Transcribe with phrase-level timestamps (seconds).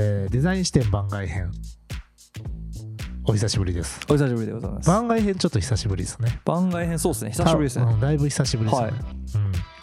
[0.00, 1.50] えーデザイン視点番外編。
[3.24, 4.00] お久しぶりです。
[4.08, 4.86] お久しぶりでございます。
[4.86, 6.40] 番外編ちょっと久しぶりですね。
[6.44, 7.30] 番外編そうですね。
[7.32, 7.84] 久しぶりですね。
[7.84, 8.94] たうんだいぶ久しぶりですね、はい。
[8.94, 9.02] うん、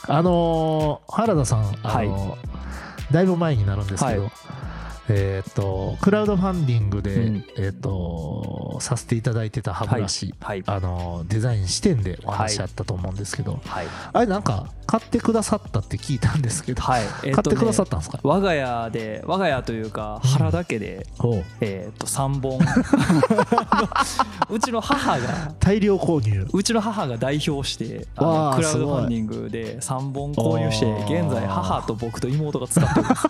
[0.08, 4.32] あのー原田さん、あのーだいぶ前になるんですけど、はい
[5.10, 7.46] えーっとクラウドファンディングで、うん。
[7.58, 10.64] えーっとさせていただいてた歯ブラシ、はい。
[10.66, 13.88] あのーデザイン視点でお話あったと思うんですけど、はい。
[14.14, 17.04] あれなんか買ってくださったって聞いたんですけど、はい。
[17.24, 21.44] え買ってくださっったんですか、我が家で、我が家というか、腹だけで、おう。
[21.62, 22.60] えっと、3本。
[24.50, 26.48] うちの母が、大量購入。
[26.52, 33.28] うちの母が代表して、クラウドファンディングで3本購入して、現在母と僕と妹が使ってるんです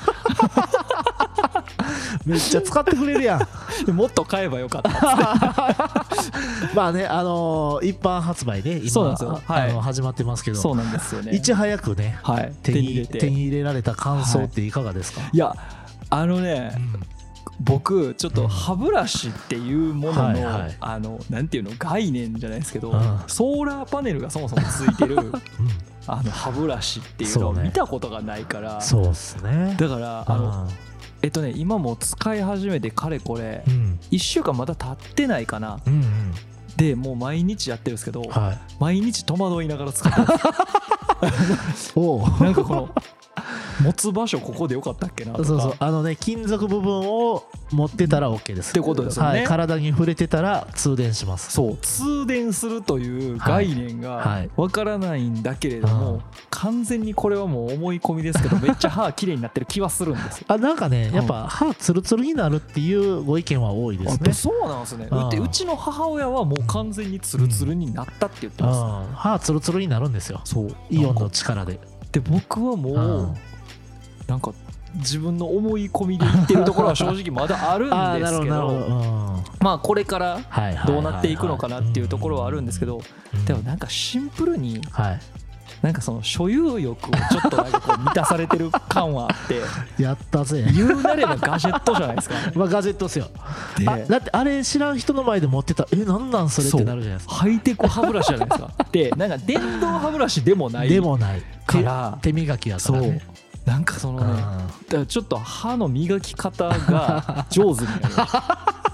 [2.25, 3.85] めっちゃ使ってくれるやん。
[3.85, 4.89] で もっと買えばよかった。
[6.73, 9.15] まあねあのー一般発売ね今
[9.47, 9.71] はい。
[9.71, 10.57] あの始まってますけど。
[10.57, 11.35] そうなんですよね。
[11.35, 12.53] いち早くねはい。
[12.63, 13.17] 手に手に入れて。
[13.19, 15.37] 手に入れられた感想っていかがですか、い。
[15.37, 15.55] や、
[16.09, 16.75] あのね、
[17.59, 20.77] 僕ちょっと歯ブラシっていうものの、はいはい。
[20.79, 23.19] あのなんていうの概念じゃないですけど、うん。
[23.27, 25.31] ソーラーパネルがそもそもついてる
[26.07, 29.75] あの歯ブラシっていうのを見たことがないから、そうっすね。
[29.79, 30.67] だからあの
[31.25, 33.99] えっとね今もう使い始めてかれこれうん。
[34.11, 35.79] 1週間まだ経ってないかな。
[35.87, 36.33] うんうん。
[36.77, 38.59] でもう毎日やってるんですけど、はい。
[38.79, 40.27] 毎日戸惑いながら使ってる。
[41.97, 42.43] おう。
[42.43, 42.89] なんかこの
[43.81, 45.45] 持つ場所ここでよかったっけなとか。
[45.45, 45.75] そうそう。
[45.79, 48.71] あのね金属部分を持ってたら OK です。
[48.71, 49.39] ってことですよね。
[49.39, 51.51] はい、体に触れてたら通電します。
[51.51, 51.77] そう。
[51.81, 54.47] 通電するという概念はい。
[54.47, 56.21] がわからないんだけれども、うん。
[56.49, 60.45] 完全にこれはもう思い込みですけど めっちゃ歯綺麗になってる気はするんですよ。
[60.47, 64.27] あなんかねやっぱ歯ツルツルになるっていうご意見は多いですね。
[64.29, 65.07] あそうなんですね。
[65.11, 65.29] うん。
[65.29, 69.09] でうちの母親はもう完全にツルツルになったって言ってます。
[69.09, 69.15] うん。
[69.15, 70.41] 歯ツルツルになるんですよ。
[70.43, 70.75] そう。
[70.89, 71.79] イオンの力で。
[72.11, 73.23] で僕はもうん。
[73.31, 73.35] う
[74.27, 74.51] なんか
[74.95, 80.39] 自分の思い込みで言ってるところは正直まだあるんですけど まあこれから
[80.87, 83.01] どうなっていくのかなっていうところはあるんですけど
[83.33, 83.45] うん。
[83.45, 85.19] でもなんかシンプルにはい。
[85.81, 89.61] なんかその所有欲をちょっとなんかこう満たされてる感はあって
[90.01, 90.65] やったぜ。
[90.73, 92.35] 言うなればガジェットじゃないですか。
[92.55, 93.27] まあガジェットっすよ。
[94.07, 97.35] だってあれ知らん人の前で持ってたえなんなんそれってなるじゃないですか。
[97.35, 98.71] ハイテク歯ブラシじゃないですか。
[98.91, 101.41] でなんか電動歯ブラシでもないでもない。
[101.67, 102.95] から手手磨きやかそう。
[102.95, 103.21] らね
[103.65, 104.43] なんかそのうんね
[104.89, 108.07] だちょっと歯の磨き方が 上手にな。
[108.07, 108.85] る。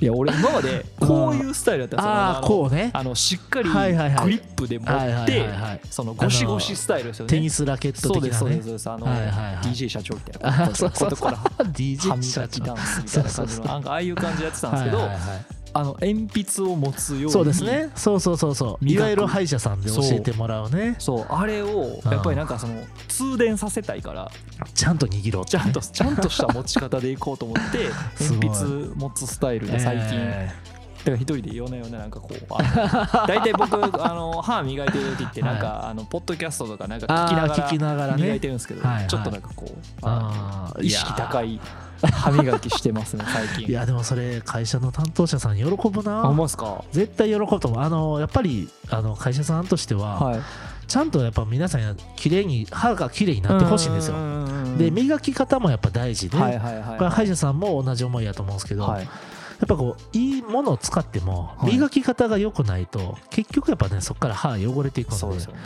[0.00, 2.90] いや俺今までこういうスタイルだったんこうね。
[2.92, 5.48] あのしっかりグリップで持って
[5.90, 7.30] そのゴシゴシスタイルですよね。
[7.30, 8.90] テニスラケットそうですそうで的なねすそうです。
[8.90, 9.56] あの、はいはいはい。
[9.64, 10.68] DJ 社長みたいな。
[10.70, 15.10] ここから歯 DJ 社長ダンスみたいな感じのなんかああいう感じでやってたんですけど、
[15.78, 17.90] あの鉛筆を持つようにそうですね。
[17.94, 18.84] そうそうそうそう。
[18.84, 20.96] いわゆる歯医者さんで教えてもらうね。
[20.98, 21.26] そう。
[21.28, 24.28] あれをやっぱりなんかその通電させたいから
[24.74, 25.46] ちゃんと握ろう。
[25.46, 27.90] ちゃんとちゃんとした持ち方でいこうと思って
[28.20, 30.52] 鉛筆持つスタイルで最近、え
[30.98, 38.22] だから一人で夜な夜ななんかこう大体僕あの歯磨いてる時ってなんか、あのポッドキャストとかなんか聞きながあー聞きながらね。
[38.22, 39.06] ら磨いてるんですけど、はいはい。
[39.06, 41.60] ちょっとなんかこうああ意識高い
[42.02, 43.74] 歯磨きしてますね 最ーい近。
[43.74, 46.22] やでもそれ会社の担当者さん喜ぶな。
[46.30, 46.84] まですか？
[46.92, 47.80] 絶対喜ぶと思う。
[47.82, 50.40] あのやっぱりあの会社さんとしては、はい。
[50.86, 54.14] ちゃんとやっぱ皆さん綺麗に歯が綺麗になってほしいんですよ。
[54.78, 56.98] で磨き方もやっぱ大事で、はいはいはいはい。
[56.98, 59.08] これ歯医者さんも同じ思いやと思うんですけど、はい
[59.58, 61.72] やっぱこういいものを使ってもはい。
[61.72, 65.58] 磨き方が良くないと、結局やっぱねそこから歯汚れていくのでですよね。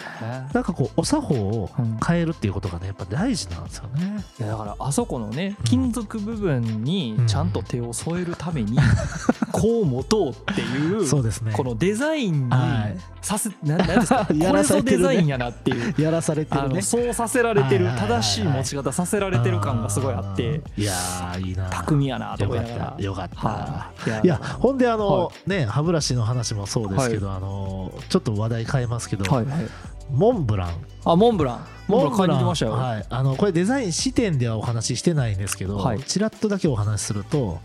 [0.53, 1.99] なんかこうお作法をうん。
[2.05, 4.25] 変えるっていうことがねやっぱ大事なんですよね。
[4.39, 5.65] いやだからあそこのねうん。
[5.65, 8.79] 金属部分にちゃんと手を添えるために
[9.53, 11.53] こう持とうっていうそうですね。
[11.53, 12.97] このデザインにはい。
[13.21, 14.27] させななんですか？
[14.27, 15.09] こ やらされてるね。
[15.09, 16.75] デザインやなっていうやらされてあるね。
[16.77, 18.23] のそうさせられてるはいはいはいはい。
[18.23, 22.95] 正しい持ち方させられてる感がすごいあっていやーいいな巧みやなと思いながら。
[22.97, 23.81] たよかった、はい
[24.23, 29.69] いやほんであの、はね歯ブラシの話もそうですけど、あのちょっと話題変えますけど、はいはい。
[30.11, 30.75] モンブラン。
[31.05, 31.67] あモンブラン。
[31.88, 36.00] モンブランはい、あのこれデザイン視点ではお話ししてないんですけど、はい。
[36.00, 37.61] ちらっとだけお話しすると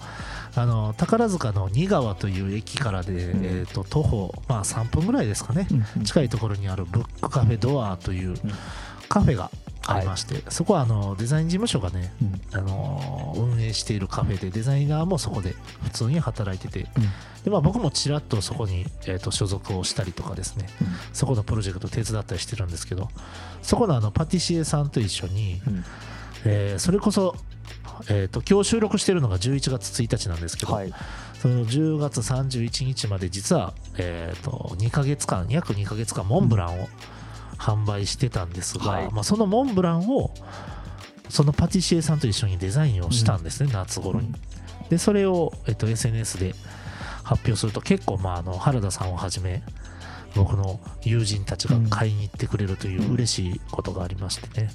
[0.55, 3.15] あの宝塚の仁川という駅からで、ん。
[3.17, 6.03] えー、と徒歩、まあ、3分ぐらいですかね、うんうん。
[6.03, 8.35] 近いところにあるブックカフェドアという
[9.07, 9.51] カフェが
[9.87, 12.57] ありまして、そこはあのデザイン事務所がね、うん。
[12.57, 17.43] あの運営しているカフェでデザイナーもそこで普通に働いててうん。
[17.43, 20.67] で、まあ、僕もちらっとそこに、えー、と所属をしたりとかですね
[21.13, 23.09] そこのプロジェクト手伝ったりしてるんですけど
[23.61, 25.83] そこのあのパティシエさんと一緒に、うん。
[26.45, 27.35] えーそれこそ、
[28.09, 30.93] えー、と今日収録してるのが11月1日なんですけど、はい。
[31.41, 36.87] その10月31日まで実は、えー、と2ヶ月間約2ヶ月間モンブランを
[37.57, 39.11] 販売してたんですが、はい。
[39.11, 40.31] まあ、そのモンブランを
[41.29, 44.33] そのパティシエさんと一緒にデザインをしたんですね、夏頃に。
[44.89, 46.55] でそれを、えっと、SNS で
[47.23, 49.61] 発表すると結構、まあ、あの原田さんをはじめ
[50.33, 54.69] 僕の友人たちが買いに行ってくれるという嬉しいことがありましてね、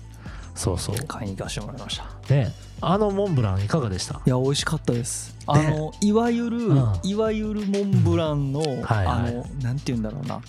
[0.54, 0.96] そうそう。
[1.06, 2.34] 買いに行かせてもらいました。
[2.34, 2.52] ね。
[2.80, 4.20] あのモンブランいかがでした？
[4.26, 5.36] いや美味しかったです。
[5.46, 6.92] あのいわゆる、うん。
[7.04, 9.06] いわゆるモンブランの、はいはい。
[9.06, 10.40] あのなんて言うんだろうな。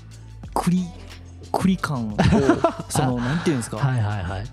[0.55, 0.83] 栗
[1.51, 2.17] 栗感を
[2.89, 4.45] そのなんて言うんですか、 はいはいはい。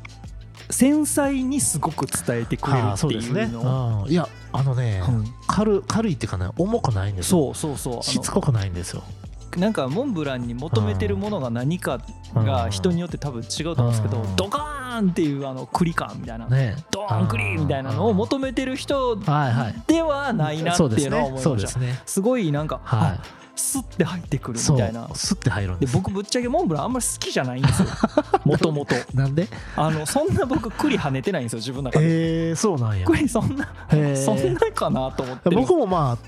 [0.70, 5.25] 繊細にすごく伝えてくれるっていそうですね、うん、いやあのね、うん。
[5.46, 7.54] 軽軽いっていうかね重くないんですよ。
[7.54, 7.92] そうそう。
[7.92, 9.02] そうあしつこくないんですよ。
[9.56, 12.00] のなんかモンブランに求めてるものが何か
[12.34, 14.36] が人によって多分違うと思うんですけどうん。
[14.36, 16.46] ドカーンっていうあの栗感みたいな。
[16.48, 16.76] ね。
[16.90, 19.22] ドーンクリみたいなのを求めてる人で
[20.02, 21.81] はないなっていうのは思いました。
[21.81, 22.00] ね。
[22.06, 25.08] すごいなんか、はあスッて入ってくるみたいな。
[25.14, 27.88] スッて入るんで僕ぶっちゃけモンブランあんまり好きじゃないんですよ。
[28.44, 29.48] もともとなんで？
[29.76, 32.48] あのそんな僕栗跳ねてないんですよ自分の中で。
[32.48, 33.06] えー、そうなんや。
[33.06, 34.24] 栗そんなへー。
[34.24, 35.50] そんなかなと思って。
[35.50, 36.18] る僕もまあ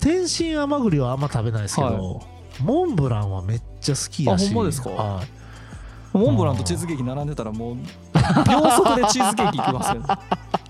[0.00, 2.20] 天津甘栗はあんま食べないですけど、
[2.60, 4.46] モンブランはめっちゃ好きやし。
[4.46, 4.90] あほんまですか？
[4.90, 5.26] はい。
[6.12, 10.02] モンブランとチーズケーキ並んでたらもう秒速でチーズケーキいきますよ。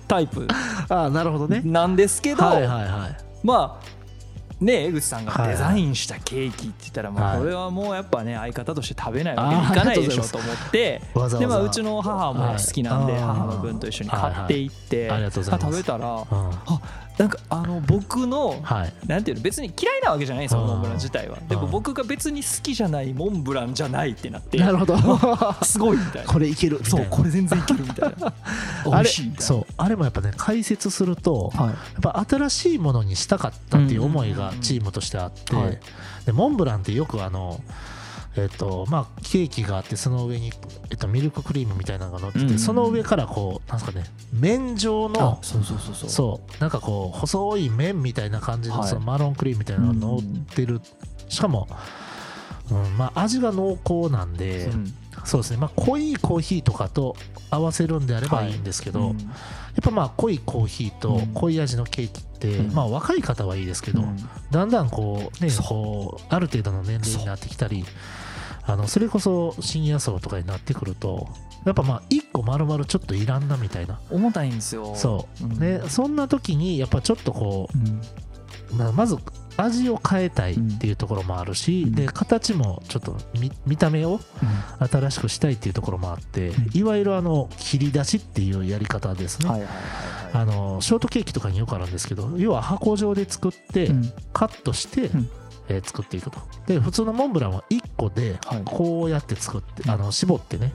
[0.06, 0.46] タイプ。
[0.90, 1.62] あなるほどね。
[1.64, 3.16] なんですけど、はいはいはい。
[3.42, 3.99] まあ
[4.60, 5.50] ね江口さんがはい。
[5.50, 7.40] デザインしたケーキって言ったら、まあはい。
[7.40, 11.00] これはもうやっぱね相方として食べないわけにいかないでしょと思って。
[11.38, 13.22] でまあうちの母も好きなんではい。
[13.22, 16.26] 母の分と一緒に買っていって食べたらうん
[17.20, 18.94] なんかあの僕のはい。
[19.06, 21.36] なんていうの別に嫌いなわけじゃないんですようんモンブラン自体は。
[21.50, 24.96] でも僕が別に好きじゃないモンブランじゃないってなってなるほど。
[25.62, 26.32] すごいみたいな。
[26.32, 28.32] これいけるそうこれ全然いけるみたいな。
[28.86, 29.46] 美 あれ味しいみたいな。
[29.46, 31.66] そうあれもやっぱね解説するとはい。
[31.68, 35.78] やっぱ新しいものにしたかったっていう思いがチームとしてあって、はい。
[36.24, 37.60] でモンブランってよくあの
[38.36, 40.52] えっとまあ、ケーキがあってその上に、
[40.90, 42.50] えっと、ミルククリームみたいなのが乗ってて、うん。
[42.52, 46.10] うんその上からこうなんですかね麺状あのそうそうそうそう。
[46.10, 48.88] そうなんかこう細い麺みたいな感じのはい。
[48.88, 50.80] そのマロンクリームみたいなのが乗ってる、
[51.28, 51.68] しかも、
[52.70, 54.94] うんまあ、味が濃厚なんで、うん。
[55.24, 57.16] そうですね、まあ、濃いコーヒーとかと
[57.50, 58.52] 合わせるんであればい。
[58.52, 59.18] いんですけど、うん。
[59.18, 61.26] やっぱまあ濃いコーヒーとうん。
[61.34, 62.74] 濃い味のケーキって、うん。
[62.74, 64.16] まあ若い方はいいですけど、うん。
[64.50, 67.84] だんだんこうねこうある程度の年齢になってきたり
[68.70, 71.28] あのそれこそシニア層とかになってくると
[71.66, 74.00] やっぱまあ1個丸々ちょっといらんなみたいな。
[74.10, 74.94] 重たいんですよ。
[74.94, 75.58] そう、ん。
[75.58, 78.76] ねそんな時にやっぱちょっとこうん。
[78.76, 79.16] う、まあ、まず
[79.56, 81.94] 味を変えたいっていうところもあるし、うん。
[81.94, 84.20] で形もちょっと見見た目を
[84.90, 86.70] 新しくしたいっていうところもあって、うん。
[86.72, 90.42] いわゆるあの切り出しっていうやり方ですね、はいはいはいはい。
[90.42, 94.12] あのショートケーキとかによくあるんですけど要は箱状で作って、うん。
[94.32, 95.30] カットして、うん
[95.70, 96.38] えー作っていくと。
[96.66, 98.62] で普通のモンブランは1個ではい。
[98.64, 99.90] こうやって作って、うん。
[99.90, 100.72] あの絞ってね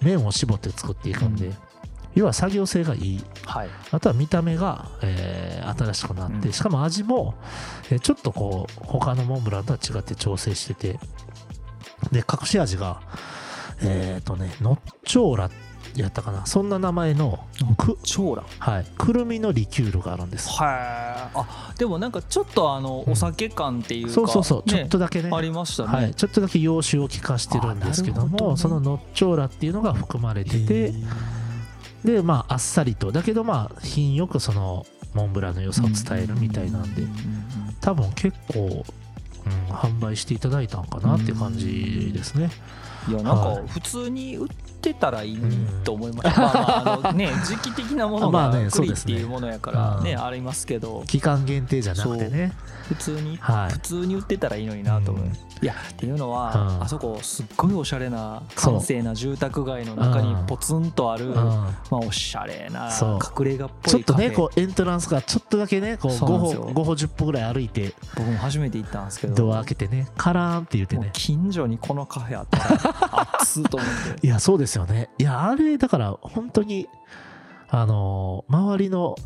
[0.00, 1.54] 麺を絞って作っていくんで、うん。
[2.14, 3.24] 要は作業性がいい。
[3.44, 3.68] はい。
[3.90, 6.52] あとは見た目が、えー新しくなって、うん。
[6.52, 7.34] しかも味も、
[7.90, 10.98] えーちょっとこう他のモンブランとは違って調整してて
[12.12, 13.00] で隠し味が
[13.82, 15.50] えっ、とねノッチョーラ
[15.96, 16.46] やったかな。
[16.46, 17.44] そんな名前の
[17.76, 20.48] く、超ラはい、くるみのリキュールがあるんです。
[20.50, 20.68] はい
[21.34, 23.12] あでもなんかちょっとあのうん。
[23.12, 25.30] お酒感っていうかそうそうそう、ねちょっとだけね。
[25.32, 30.92] ありましたはい、ねちょっとだけ洋酒を効かしてるんですけどもねそのノッチョーラっていうのが含まれてて
[32.04, 33.12] でまああっさりと。
[33.12, 37.12] だけどまあ品よくそのモンブランの良さを伝えるみたいなんでうううん
[37.80, 38.84] 多分結構、
[39.46, 42.50] うん、販売していただいたんかなっていう感じですね。
[43.08, 43.56] いやなんはい。
[43.56, 44.48] か普通に売っ
[44.86, 49.14] てたらいいうんと思いました、まあまああのね 時期的なものが栗っそうですね。
[49.14, 50.24] ていうものやからねうん。
[50.24, 51.02] ありますけど。
[51.06, 52.52] 期間限定じゃなくてね。
[52.88, 53.72] 普通にはい。
[53.72, 55.32] 普通に売ってたらいいのになと思う、うん。
[55.32, 56.82] いやっていうのは、うん。
[56.84, 61.34] あそこすっごいおしゃれな閑静な住宅街の中にポツンとある、うん。
[61.34, 62.90] まあ、おしゃれな
[63.38, 66.70] 隠れ家っぽいちょっとねこうエントランスがちょっとだけねこう5歩そうなんですよ。
[66.70, 69.34] 5歩10歩ぐらい歩いて僕も初めて行ったんですけど。
[69.34, 71.10] ドア開けてねカラーンって言ってね。
[71.12, 74.16] 近所にこのカフェあったら熱っと思って。
[74.26, 75.10] いやそうですよね。
[75.18, 76.88] いやあれだから本当に
[77.68, 79.16] あのー周りの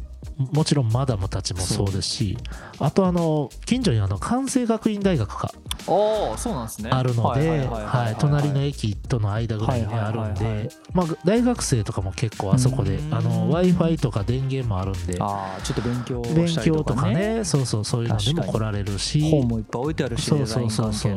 [0.52, 2.36] もちろんマダムたちもそうですし
[2.78, 5.50] あとあの近所にあの関西学院大学が
[5.88, 6.90] ああそうなんですね。
[6.92, 13.14] あるのではい隣の駅との間ぐらいにあるんでまあ大学生とかも結構あそこでうん。
[13.14, 21.14] あの w i f i とか電源もあるんでああちょっと勉強勉強とかねねそうそうそういうのでも来られるし本もいっぱい置いてあるしそうそうそうそう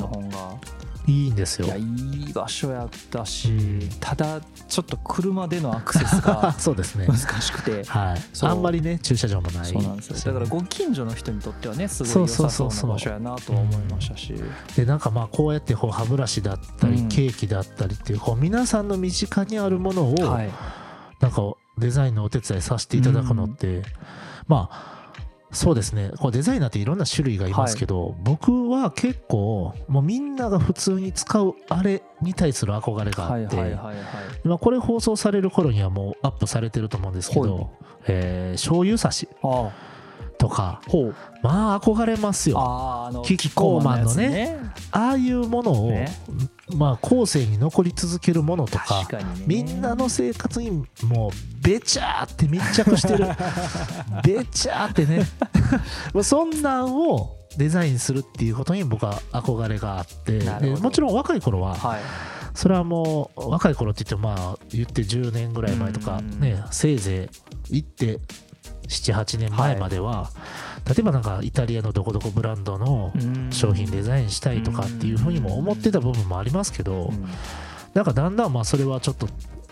[1.06, 1.68] いいんですよ。
[1.68, 3.90] いやいい場所やったし、うん。
[4.00, 7.08] ただちょっと車でのアクセスが そうですね。
[7.08, 10.34] 難しくてはいあんまりね駐車場もないそうなんですよ。
[10.34, 14.34] だからご近所の人にとってはねすごい良さそうな場所やなとは思いましたし。
[14.76, 20.50] でなんかまあこうやってこう歯ブラシだったり、うんケーキだったりっていうこう皆さんの身近にあるものを、はい。
[21.20, 21.42] なんか
[21.78, 23.84] デザインのお手伝いさせていただくのって、
[24.48, 25.03] まあ
[25.54, 26.12] そうですね。
[26.20, 37.68] こうデザイナーっていろんな種類がいますけど、僕は結構もうみんなが普通に使うあれに対する憧れがあって、これ放送される頃にはもうアップされてると思うんですけど、はい。
[38.08, 39.28] えー醤油差し。
[39.44, 39.72] あ
[40.44, 41.16] とかあほう。
[41.42, 42.56] まあ憧れますよ。
[43.26, 46.10] キッコーマンのねキッコーマンのやああいうものを、ね。
[46.76, 49.26] まあ後世に残り続けるものとかね。
[49.48, 51.32] みんなの生活にもう
[51.66, 53.28] べちゃーって密着してる。
[54.24, 55.26] べちゃーってね。
[56.14, 60.42] まあそんなんをデザインするっていうことに僕は憧れがあって。
[60.82, 62.02] もちろん若い頃ははい。
[62.54, 66.40] それはもう若い頃って言ってもまあ言って10年ぐらい前とかうん。
[66.42, 67.30] ねせいぜ
[67.70, 68.20] い行って
[68.88, 70.30] 78年前までは、
[70.88, 73.52] 例えばなんかイタリアのどこどこブランドのうん。
[73.52, 77.26] 商品デザインしたいとかっていうふうにも思ってた部分もありますけど、うん。
[77.94, 79.28] なんかだんだんまあそれはちょっと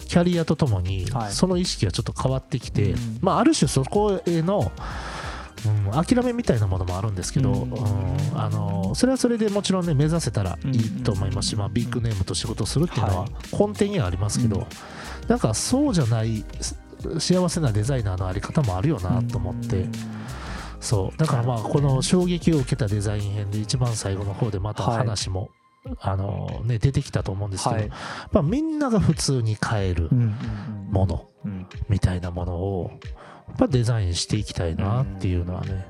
[0.05, 1.31] キャリアとともにはい。
[1.33, 3.19] その意識がちょっと変わってきて、うん。
[3.21, 4.71] まあある種そこへの、
[5.65, 7.71] うん、諦めみたいなものもあるんですけど、うん。
[7.71, 13.29] うんあのそれはそれでもちろんね目指せたらいいと思いますし、うんまあ、ビッグネームと仕事をするっていうのははい。
[13.51, 15.27] 根底にはありますけど、うん。
[15.27, 16.77] なんかそうじゃないす
[17.19, 19.91] 幸せなデザイナーのあり方もあるよなと思って、うん。
[20.79, 21.17] そう。
[21.17, 25.49] だからまあこの衝撃を受けたデザイン編で一番最後の方でまたはい話も、
[25.99, 27.89] あのね、出てきたと思うんですけど、はい。
[28.31, 30.09] まあ、みんなが普通に買える
[30.91, 32.91] ものうんみたいなものを
[33.47, 35.85] やっぱデザインしていきたいなっていうのはね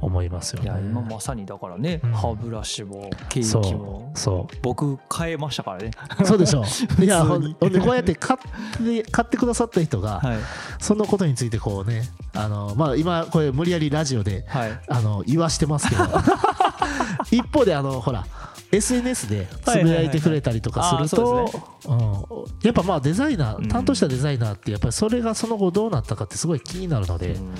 [0.00, 0.66] 思いますよね。
[0.66, 2.12] いや今まさにだからね、うん。
[2.12, 4.12] 歯ブラシもケーそキも。
[4.14, 4.18] う。
[4.18, 5.90] そ僕買えましたからね。
[6.20, 6.64] うそうでしょう。
[7.04, 10.38] いやほんでこうやって買って買ってくださった人がはい。
[10.78, 12.02] そのことについてこうね
[12.34, 14.80] あの、まあ、今これ無理やりラジオではい。
[14.88, 16.04] あの言わしてますけど。
[17.30, 18.26] 一方であのほら
[18.72, 21.50] SNS でつぶやいてくれたりとかすると
[21.86, 22.24] うん。
[22.62, 23.64] やっぱまあデザイナうん。
[23.64, 27.54] ー担当したデザイナーってやっぱりそれがその後どうなったかってすごい気になるので、うんうん、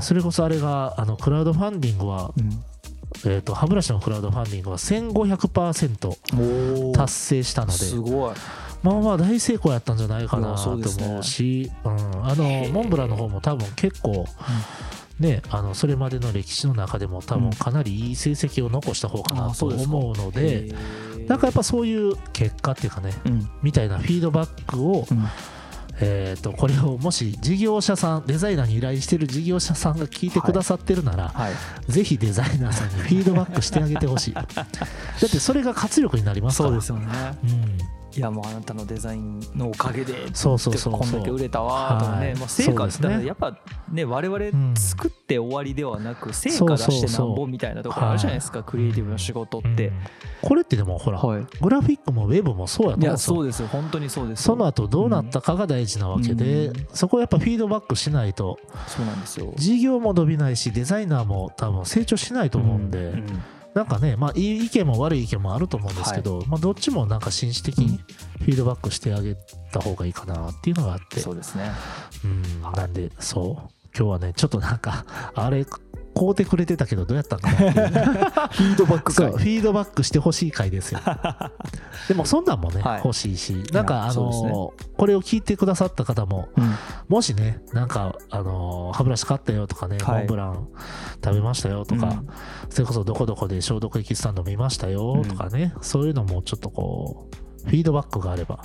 [0.00, 2.50] それこそあれがあのクラウドファンディングは、うん。
[3.26, 6.92] えー、と歯ブラシのクラウドファンディングは1500%おー。
[6.92, 8.34] 達成したのですごい。
[8.82, 11.92] まあまあ大成功やったんじゃないかいなと思うし、うん、
[12.26, 12.72] あへのー。
[12.72, 14.26] モンブランの方も多分結構、
[15.20, 21.28] ね、あのそれまでの歴史の中でも多分かなりいい成績を残した方かなと思うのでへー。
[21.28, 23.48] なんかやっぱそういう結果っていうかねうん。
[23.62, 25.24] みたいなフィードバックを、うん
[26.00, 31.92] えー、とこれをもし事業者さんデザイナーに依頼してる事業者さんが聞いてくださってるなら、はい。
[31.92, 34.34] ぜひデザイナーさんにフィードバックしてあげてほしい。
[34.34, 34.46] だっ
[35.20, 36.70] てそれが活力になりますから。
[36.70, 37.06] そうですよね。
[37.44, 41.00] うんいやもうあなたのデザインのおかげでそうそうそうそう。
[41.00, 42.36] こんだけ売れたわとかね、はい。
[42.36, 43.26] まあ、成果ってね。
[43.26, 43.58] やっぱ
[43.90, 44.32] ね我ん。
[44.32, 49.94] 々作って終わりではなく成果出してなんぼみたいなところあるじゃないですかクリエイティブな仕事って、うん。
[50.42, 51.46] これってでもほら、はい。
[51.60, 53.68] グラフィックもウェブもそうやと思うんですよそうですよ。
[53.68, 56.86] 本当にそうですその後どうなったかが大事なわけで、うん。
[56.92, 58.58] そこをやっぱフィードバックしないと。
[58.86, 59.52] そうなんですよ。
[59.56, 63.42] 事業も伸びないしデザイナーも多分成長しないと思うんで、うん
[63.74, 67.98] なんかねまあいい意見も悪い意見もあると思うんですけど、まあ、どっちもなんか紳士的に
[68.38, 69.36] フィードバックしてあげ
[69.72, 71.20] た方がいいかなっていうのがあって。
[71.20, 71.70] そうですね。
[72.24, 73.74] うんなんでそう。
[73.96, 75.04] 今日はねちょっとなんか
[75.34, 75.66] あれ
[76.14, 77.56] 買うてくれてたけどどうやったんかな
[78.52, 81.00] フィードバックそうフィードバックしてほしい回ですよ。
[82.08, 82.98] でもそんなんもね、はい。
[82.98, 84.50] 欲しいしなんかあそうですね。
[84.50, 86.74] のこれを聞いてくださった方もうん。
[87.08, 90.18] もしねなんかあの歯ブラシ買ったよとかね、はい。
[90.18, 90.68] モンブラン
[91.24, 92.28] 食べましたよとか、うん。
[92.68, 97.28] それこそどこどこで消毒液スタンド見ましたよとかね、そういうのもちょっとこ
[97.64, 98.60] うフィードバックがあれば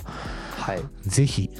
[0.56, 0.82] はい。
[1.02, 1.50] ぜひ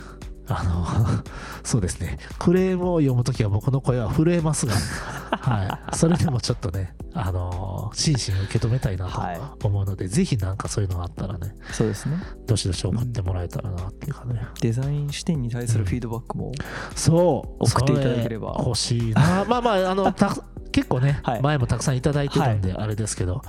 [0.50, 0.84] あの
[1.62, 2.18] そうですね。
[2.38, 4.74] クレームを読むときは僕の声は震えますが、
[5.30, 9.40] はい、それでもちょっとねあの真摯に受け止めたいなはい。
[9.58, 12.20] と思うので、ぜひなんかそういうのがあったらねそうですね。
[12.46, 16.52] どしどし送ってもらえたらなっていうかね、デザイン視点に対するフィードバックも、
[16.96, 17.64] そう。
[17.64, 18.54] 送っていただければ。
[18.58, 19.44] そ欲しいな。
[19.48, 20.36] まあまああの た
[20.72, 21.42] 結構ね、はい。
[21.42, 23.42] 前もたくさんいただいてるんであれですけど、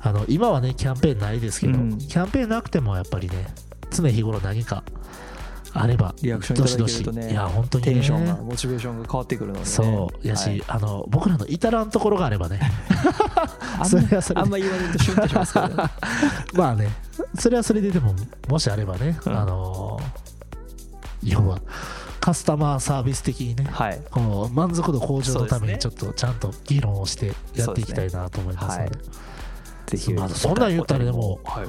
[0.00, 1.98] あの今はねキャンペーンないですけど、うん。
[1.98, 3.46] キャンペーンなくてもやっぱりね
[3.90, 4.82] 常日頃何か
[5.78, 7.30] あればリアクションいただけるとねどしどし。
[7.30, 7.92] いや本当にね。
[7.92, 10.64] テンションがモチベーションが変わってくるので、ね、そうやし、はい。
[10.68, 12.60] あの僕らの至らんところがあればね。
[13.84, 15.74] それはそれあんま言われるとシュンとしますけどね。
[16.54, 16.88] まあね。
[17.38, 18.14] それはそれででも
[18.48, 19.38] もしあればね、うん。
[19.38, 20.00] あの
[21.22, 21.60] 要は
[22.20, 24.00] カスタマーサービス的にねはい。
[24.10, 28.98] こう満足度向上のためにちそょっとちゃんと議論をしてやっていきたいなと思いますので。
[29.86, 31.66] ぜひまあそんなん言ったらでもはい、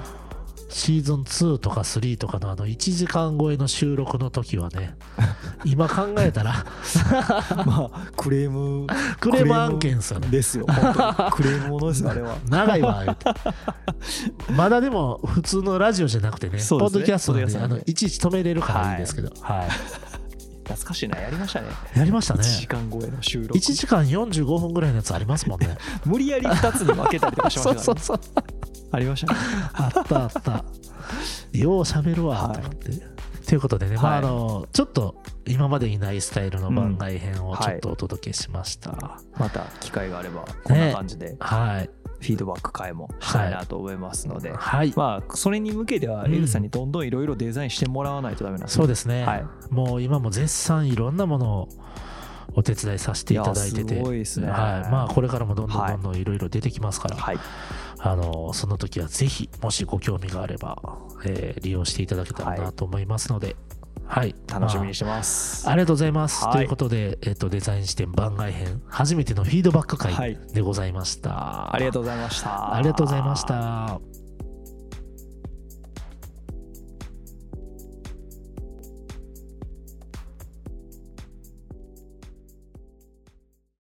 [0.70, 4.96] シーズン2とか3とかのあの1時間超えの収録の時はね
[5.64, 6.66] 今考えたら
[7.66, 8.88] まあクレーム
[9.20, 10.28] クレーム案件ですよね。
[10.28, 10.66] ですよ。
[10.66, 12.38] クレームものですよあれは。
[12.50, 14.54] 長いわ言うて。
[14.54, 16.66] まだでも普通のラジオじゃなくてねね。
[16.70, 19.68] ポッドキャストでポッドキャストなんであのいちいち止めれるからいいですけど、はい。
[20.68, 21.68] 懐かしいなやりましたね。
[21.96, 22.42] やりましたね。
[22.42, 23.58] 1時間超えの収録。
[23.58, 25.78] 1時間45分ぐらいのやつありますもんね。
[26.06, 28.20] 無理やり2つに分けたりとかしましたから、ね、そう
[28.92, 29.40] ありましたね。
[29.74, 30.66] あったあった。
[31.54, 32.92] よう喋るわと思って、
[33.48, 34.20] ということでね、まあはい。
[34.20, 35.16] あのちょっと
[35.46, 41.90] 今までにないスタイルの番外編をちょっとお届けしました、また機会があればこんな感じではい。
[42.20, 46.34] フィードバック会もしたいなと思いますので、はい、まあそれに向けてはうん。
[46.34, 49.46] エルさんにどんどんいろいろデザインしてもらわないとダメなんですそうですね、はい。
[49.70, 51.70] もう今も絶賛いろんなものを
[52.58, 54.02] お手伝いさせていただいてて。
[54.02, 55.92] はい、まあこれからもどんどんはい。
[55.92, 57.38] どんどんいろいろ出てきますから、はい。
[58.00, 63.56] あのその時はぜひもしご興味があれば、えー利用していただけたらなと思いますので、
[64.06, 66.44] はい、ま楽しみにしてます、あありがとうございます。
[66.44, 66.54] はい。
[66.54, 70.36] ということで、えっと、デザイン視点番外編、初めてのフィードバックはい。
[70.36, 71.74] 会でございました。
[71.74, 72.76] ありがとうございました。
[72.76, 74.17] ありがとうございました。